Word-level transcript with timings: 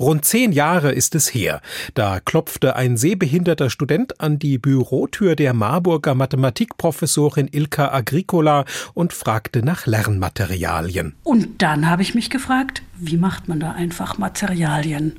Rund 0.00 0.24
zehn 0.24 0.52
Jahre 0.52 0.92
ist 0.92 1.16
es 1.16 1.34
her. 1.34 1.60
Da 1.94 2.20
klopfte 2.20 2.76
ein 2.76 2.96
sehbehinderter 2.96 3.68
Student 3.68 4.20
an 4.20 4.38
die 4.38 4.56
Bürotür 4.56 5.34
der 5.34 5.54
Marburger 5.54 6.14
Mathematikprofessorin 6.14 7.48
Ilka 7.50 7.92
Agricola 7.92 8.64
und 8.94 9.12
fragte 9.12 9.64
nach 9.64 9.86
Lernmaterialien. 9.86 11.16
Und 11.24 11.62
dann 11.62 11.90
habe 11.90 12.02
ich 12.02 12.14
mich 12.14 12.30
gefragt, 12.30 12.82
wie 12.96 13.16
macht 13.16 13.48
man 13.48 13.58
da 13.58 13.72
einfach 13.72 14.18
Materialien? 14.18 15.16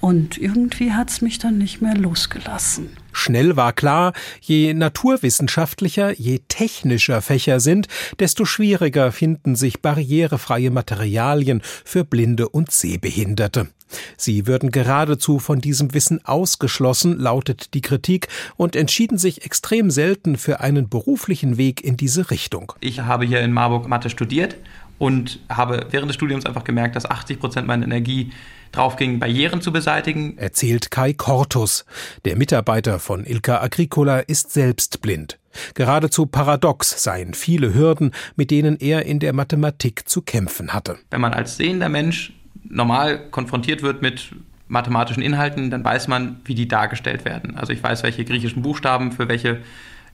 Und 0.00 0.38
irgendwie 0.38 0.92
hat 0.92 1.10
es 1.10 1.20
mich 1.20 1.40
dann 1.40 1.58
nicht 1.58 1.82
mehr 1.82 1.96
losgelassen. 1.96 2.90
Schnell 3.22 3.54
war 3.54 3.72
klar, 3.72 4.14
je 4.40 4.74
naturwissenschaftlicher, 4.74 6.10
je 6.18 6.40
technischer 6.48 7.22
Fächer 7.22 7.60
sind, 7.60 7.86
desto 8.18 8.44
schwieriger 8.44 9.12
finden 9.12 9.54
sich 9.54 9.80
barrierefreie 9.80 10.72
Materialien 10.72 11.62
für 11.84 12.04
Blinde 12.04 12.48
und 12.48 12.72
Sehbehinderte. 12.72 13.68
Sie 14.16 14.46
würden 14.48 14.70
geradezu 14.70 15.38
von 15.38 15.60
diesem 15.60 15.94
Wissen 15.94 16.24
ausgeschlossen, 16.24 17.18
lautet 17.18 17.74
die 17.74 17.80
Kritik, 17.80 18.26
und 18.56 18.74
entschieden 18.74 19.18
sich 19.18 19.44
extrem 19.44 19.90
selten 19.90 20.36
für 20.36 20.60
einen 20.60 20.88
beruflichen 20.88 21.56
Weg 21.58 21.84
in 21.84 21.96
diese 21.96 22.30
Richtung. 22.30 22.72
Ich 22.80 23.00
habe 23.00 23.24
hier 23.24 23.40
in 23.40 23.52
Marburg 23.52 23.86
Mathe 23.86 24.10
studiert 24.10 24.56
und 25.02 25.40
habe 25.48 25.88
während 25.90 26.10
des 26.10 26.14
Studiums 26.14 26.46
einfach 26.46 26.62
gemerkt, 26.62 26.94
dass 26.94 27.10
80 27.10 27.40
Prozent 27.40 27.66
meiner 27.66 27.84
Energie 27.84 28.30
drauf 28.70 28.94
ging, 28.94 29.18
Barrieren 29.18 29.60
zu 29.60 29.72
beseitigen. 29.72 30.38
Erzählt 30.38 30.92
Kai 30.92 31.12
Kortus. 31.12 31.84
Der 32.24 32.36
Mitarbeiter 32.36 33.00
von 33.00 33.24
Ilka 33.26 33.60
Agricola 33.60 34.20
ist 34.20 34.52
selbst 34.52 35.02
blind. 35.02 35.40
Geradezu 35.74 36.26
paradox 36.26 37.02
seien 37.02 37.34
viele 37.34 37.74
Hürden, 37.74 38.12
mit 38.36 38.52
denen 38.52 38.76
er 38.78 39.04
in 39.04 39.18
der 39.18 39.32
Mathematik 39.32 40.08
zu 40.08 40.22
kämpfen 40.22 40.72
hatte. 40.72 40.98
Wenn 41.10 41.20
man 41.20 41.34
als 41.34 41.56
sehender 41.56 41.88
Mensch 41.88 42.32
normal 42.62 43.28
konfrontiert 43.32 43.82
wird 43.82 44.02
mit 44.02 44.36
mathematischen 44.68 45.24
Inhalten, 45.24 45.72
dann 45.72 45.82
weiß 45.82 46.06
man, 46.06 46.36
wie 46.44 46.54
die 46.54 46.68
dargestellt 46.68 47.24
werden. 47.24 47.56
Also 47.56 47.72
ich 47.72 47.82
weiß, 47.82 48.04
welche 48.04 48.24
griechischen 48.24 48.62
Buchstaben 48.62 49.10
für 49.10 49.26
welche 49.26 49.62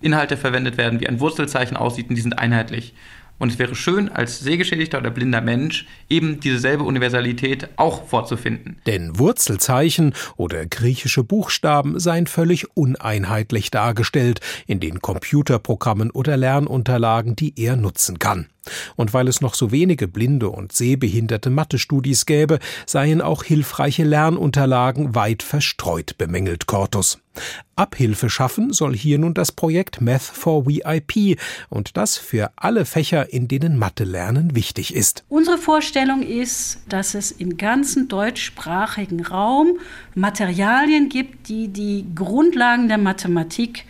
Inhalte 0.00 0.38
verwendet 0.38 0.78
werden, 0.78 0.98
wie 0.98 1.08
ein 1.08 1.20
Wurzelzeichen 1.20 1.76
aussieht 1.76 2.08
und 2.08 2.14
die 2.14 2.22
sind 2.22 2.38
einheitlich. 2.38 2.94
Und 3.38 3.52
es 3.52 3.58
wäre 3.58 3.74
schön, 3.74 4.08
als 4.08 4.40
sehgeschädigter 4.40 4.98
oder 4.98 5.10
blinder 5.10 5.40
Mensch 5.40 5.86
eben 6.08 6.40
dieselbe 6.40 6.84
Universalität 6.84 7.68
auch 7.76 8.06
vorzufinden. 8.06 8.78
Denn 8.86 9.18
Wurzelzeichen 9.18 10.14
oder 10.36 10.66
griechische 10.66 11.24
Buchstaben 11.24 11.98
seien 12.00 12.26
völlig 12.26 12.76
uneinheitlich 12.76 13.70
dargestellt 13.70 14.40
in 14.66 14.80
den 14.80 15.00
Computerprogrammen 15.00 16.10
oder 16.10 16.36
Lernunterlagen, 16.36 17.36
die 17.36 17.54
er 17.56 17.76
nutzen 17.76 18.18
kann. 18.18 18.46
Und 18.96 19.14
weil 19.14 19.28
es 19.28 19.40
noch 19.40 19.54
so 19.54 19.70
wenige 19.70 20.08
blinde 20.08 20.48
und 20.48 20.72
sehbehinderte 20.72 21.50
Mathestudis 21.50 22.26
gäbe, 22.26 22.58
seien 22.86 23.20
auch 23.20 23.44
hilfreiche 23.44 24.04
Lernunterlagen 24.04 25.14
weit 25.14 25.42
verstreut, 25.42 26.16
bemängelt 26.18 26.66
Cortus. 26.66 27.18
Abhilfe 27.76 28.28
schaffen 28.28 28.72
soll 28.72 28.96
hier 28.96 29.18
nun 29.18 29.34
das 29.34 29.52
Projekt 29.52 30.00
Math 30.00 30.22
for 30.22 30.66
VIP 30.66 31.38
und 31.68 31.96
das 31.96 32.16
für 32.16 32.50
alle 32.56 32.84
Fächer, 32.84 33.32
in 33.32 33.46
denen 33.48 33.78
Mathe 33.78 34.04
lernen 34.04 34.54
wichtig 34.54 34.94
ist. 34.94 35.24
Unsere 35.28 35.58
Vorstellung 35.58 36.22
ist, 36.22 36.80
dass 36.88 37.14
es 37.14 37.30
im 37.30 37.56
ganzen 37.56 38.08
deutschsprachigen 38.08 39.24
Raum 39.24 39.78
Materialien 40.14 41.08
gibt, 41.08 41.48
die 41.48 41.68
die 41.68 42.06
Grundlagen 42.14 42.88
der 42.88 42.98
Mathematik 42.98 43.84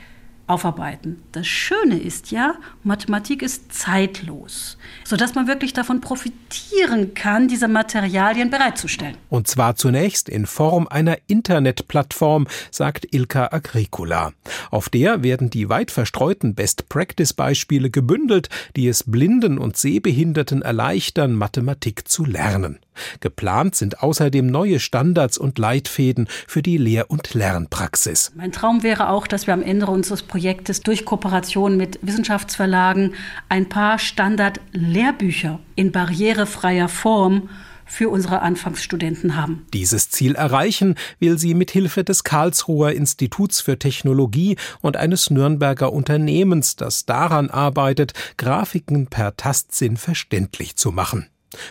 aufarbeiten. 0.49 1.23
Das 1.33 1.47
Schöne 1.47 1.99
ist 1.99 2.31
ja, 2.31 2.55
Mathematik 2.83 3.43
ist 3.43 3.73
zeitlos, 3.73 4.79
sodass 5.05 5.35
man 5.35 5.47
wirklich 5.47 5.73
davon 5.73 6.01
profitieren 6.01 7.15
kann, 7.15 7.49
diese 7.49 7.69
Materialien 7.69 8.51
bereitzustellen. 8.51 9.17
Und 9.29 9.47
zwar 9.47 9.77
zunächst 9.77 10.29
in 10.29 10.47
Form 10.47 10.89
einer 10.89 11.19
Internetplattform, 11.27 12.47
sagt 12.71 13.15
Ilka 13.15 13.49
Agricola. 13.53 14.33
Auf 14.71 14.89
der 14.89 15.23
werden 15.23 15.51
die 15.51 15.69
weit 15.69 15.91
verstreuten 15.91 16.55
Best-Practice-Beispiele 16.55 17.91
gebündelt, 17.91 18.49
die 18.77 18.89
es 18.89 19.05
Blinden 19.05 19.59
und 19.59 19.77
Sehbehinderten 19.77 20.63
erleichtern, 20.63 21.35
Mathematik 21.35 22.09
zu 22.09 22.25
lernen. 22.25 22.79
Geplant 23.21 23.75
sind 23.75 24.03
außerdem 24.03 24.47
neue 24.47 24.81
Standards 24.81 25.39
und 25.39 25.59
Leitfäden 25.59 26.29
für 26.47 26.63
die 26.63 26.79
Lehr- 26.79 27.11
und 27.11 27.35
Lernpraxis. 27.35 28.33
Mein 28.35 28.53
Traum 28.53 28.83
wäre 28.83 29.11
auch, 29.11 29.27
dass 29.27 29.47
wir 29.47 29.55
am 29.55 29.63
Ende 29.63 29.87
unseres 29.87 30.23
Projektes 30.39 30.83
durch 30.83 31.05
Kooperation 31.05 31.77
mit 31.77 31.99
Wissenschaftsverlagen 32.01 33.15
ein 33.49 33.69
paar 33.69 33.99
Standard-Lehrbücher 33.99 35.59
in 35.75 35.91
barrierefreier 35.91 36.89
Form 36.89 37.49
für 37.85 38.09
unsere 38.09 38.41
Anfangsstudenten 38.41 39.35
haben. 39.35 39.67
Dieses 39.75 40.11
Ziel 40.11 40.37
erreichen 40.37 40.95
will 41.19 41.41
sie 41.41 41.55
mit 41.55 41.73
Hilfe 41.73 42.05
des 42.05 42.23
Karlsruher 42.23 42.93
Instituts 42.93 43.61
für 43.61 43.81
Technologie 43.81 44.57
und 44.81 44.97
eines 44.97 45.29
Nürnberger 45.29 45.93
Unternehmens, 45.93 46.77
das 46.77 47.05
daran 47.05 47.51
arbeitet, 47.51 48.13
Grafiken 48.37 49.09
per 49.09 49.35
Tastsinn 49.35 49.97
verständlich 49.97 50.77
zu 50.77 50.93
machen. 50.93 51.27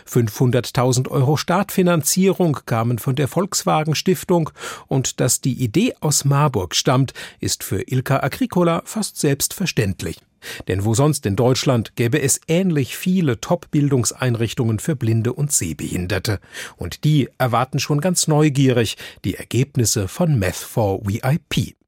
500.000 0.09 1.09
Euro 1.09 1.37
Startfinanzierung 1.37 2.59
kamen 2.65 2.99
von 2.99 3.15
der 3.15 3.27
Volkswagen 3.27 3.95
Stiftung 3.95 4.49
und 4.87 5.19
dass 5.19 5.41
die 5.41 5.63
Idee 5.63 5.93
aus 5.99 6.25
Marburg 6.25 6.75
stammt, 6.75 7.13
ist 7.39 7.63
für 7.63 7.81
Ilka 7.81 8.21
Agricola 8.21 8.81
fast 8.85 9.19
selbstverständlich. 9.19 10.19
Denn 10.67 10.85
wo 10.85 10.93
sonst 10.93 11.25
in 11.25 11.35
Deutschland 11.35 11.95
gäbe 11.95 12.21
es 12.21 12.39
ähnlich 12.47 12.97
viele 12.97 13.41
Top-Bildungseinrichtungen 13.41 14.79
für 14.79 14.95
Blinde 14.95 15.33
und 15.33 15.51
Sehbehinderte. 15.51 16.39
Und 16.75 17.03
die 17.03 17.29
erwarten 17.37 17.79
schon 17.79 18.01
ganz 18.01 18.27
neugierig 18.27 18.97
die 19.25 19.35
Ergebnisse 19.35 20.07
von 20.07 20.39
Math 20.39 20.55
for 20.55 21.01
VIP. 21.05 21.77